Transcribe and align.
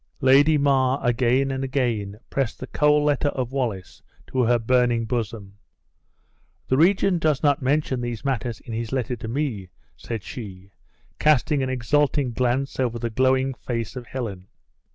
Lady 0.21 0.57
Mar 0.57 0.99
again 1.05 1.51
and 1.51 1.63
again 1.63 2.17
pressed 2.31 2.57
the 2.59 2.65
cold 2.65 3.03
letter 3.03 3.27
of 3.27 3.51
Wallace 3.51 4.01
to 4.25 4.41
her 4.45 4.57
burning 4.57 5.05
bosom. 5.05 5.59
"The 6.69 6.75
regent 6.77 7.19
does 7.21 7.43
not 7.43 7.61
mention 7.61 8.01
these 8.01 8.25
matters 8.25 8.59
in 8.61 8.73
his 8.73 8.91
letter 8.91 9.15
to 9.17 9.27
me," 9.27 9.69
said 9.95 10.23
she, 10.23 10.71
casting 11.19 11.61
an 11.61 11.69
exulting 11.69 12.31
glance 12.33 12.79
over 12.79 12.97
the 12.97 13.11
glowing 13.11 13.53
face 13.53 13.95
of 13.95 14.07
Helen. 14.07 14.47